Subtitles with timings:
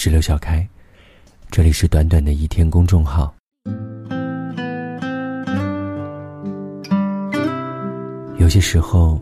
[0.00, 0.64] 是刘小开，
[1.50, 3.34] 这里是短短的一天公众号。
[8.36, 9.20] 有些时候，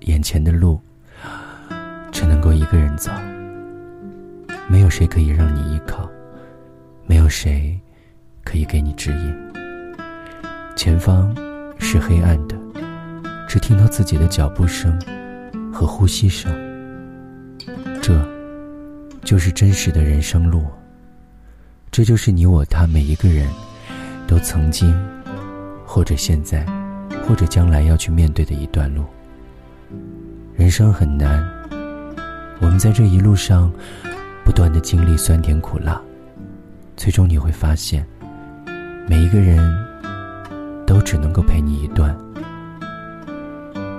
[0.00, 0.80] 眼前的路
[2.10, 3.12] 只能够一个人走，
[4.66, 6.10] 没有谁可以让你依靠，
[7.06, 7.78] 没有谁
[8.42, 9.52] 可以给你指引。
[10.74, 11.32] 前方
[11.78, 12.56] 是黑暗的，
[13.48, 15.00] 只听到自己的脚步声
[15.72, 16.52] 和呼吸声。
[18.02, 18.20] 这，
[19.28, 20.64] 就是真实的人生路。
[21.90, 23.46] 这就是你我他每一个人
[24.26, 24.98] 都曾经，
[25.84, 26.64] 或者现在。
[27.26, 29.04] 或者将来要去面对的一段路。
[30.56, 31.46] 人生很难，
[32.58, 33.70] 我们在这一路上
[34.46, 36.00] 不断的经历酸甜苦辣，
[36.96, 38.06] 最终你会发现，
[39.06, 39.58] 每一个人
[40.86, 42.16] 都只能够陪你一段，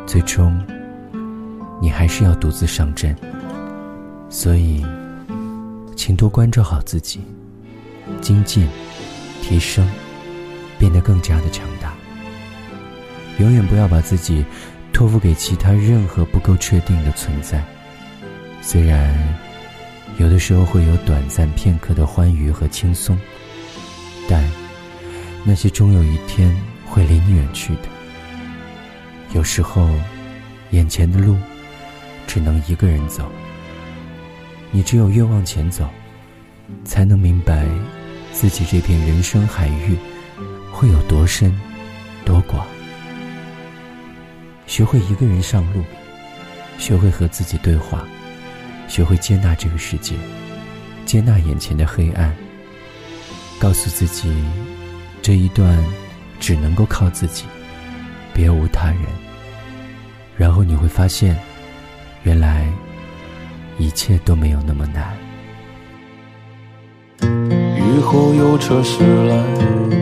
[0.08, 0.60] 最终
[1.80, 3.16] 你还是要独自上阵。
[4.28, 4.84] 所以，
[6.00, 7.20] 请多关照好自己，
[8.22, 8.66] 精进、
[9.42, 9.86] 提升，
[10.78, 11.94] 变得更加的强大。
[13.38, 14.46] 永远不要把自己
[14.94, 17.62] 托付给其他任何不够确定的存在。
[18.62, 19.14] 虽然
[20.18, 23.20] 有的时候会有短暂片刻的欢愉和轻松，
[24.26, 24.50] 但
[25.44, 27.90] 那些终有一天会离你远去的。
[29.34, 29.90] 有时候，
[30.72, 31.36] 眼前的路
[32.26, 33.30] 只能一个人走。
[34.72, 35.90] 你只有越往前走，
[36.86, 37.66] 才能明白
[38.32, 39.98] 自己这片人生海域
[40.72, 41.54] 会有多深、
[42.24, 42.66] 多广。
[44.68, 45.84] 学会一个人上路，
[46.78, 48.08] 学会和自己对话，
[48.88, 50.16] 学会接纳这个世界，
[51.06, 52.36] 接纳眼前的黑暗。
[53.60, 54.32] 告诉自己，
[55.22, 55.84] 这一段
[56.40, 57.44] 只能够靠自己，
[58.34, 59.02] 别无他人。
[60.38, 61.38] 然后你会发现，
[62.24, 62.72] 原来
[63.80, 65.18] 一切都没有那么难。
[67.24, 69.36] 雨后有车驶来，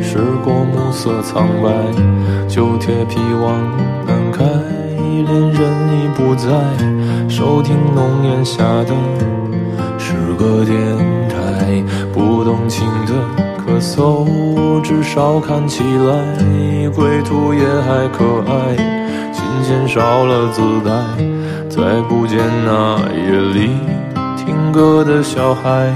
[0.01, 1.69] 驶过暮色苍白，
[2.47, 3.53] 旧铁皮往
[4.05, 4.17] 南。
[4.31, 5.61] 开，恋人
[5.93, 6.49] 已不在，
[7.29, 8.93] 收听浓烟下的
[9.97, 10.75] 诗歌电
[11.29, 13.13] 台，不动情的
[13.57, 18.96] 咳嗽，至少看起来归途也还可爱，
[19.67, 20.91] 减少了姿态，
[21.69, 23.69] 再不见那夜里
[24.37, 25.93] 听歌的小孩，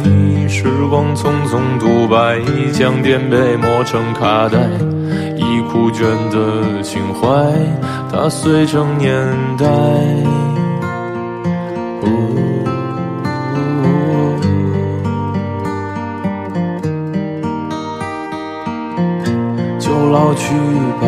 [0.50, 2.42] 时光匆匆独白，
[2.74, 4.60] 将颠沛磨成卡带。
[5.38, 7.30] 已枯卷的情怀，
[8.12, 9.26] 它碎成年
[9.58, 9.66] 代。
[19.80, 20.54] 就老去
[21.02, 21.08] 吧，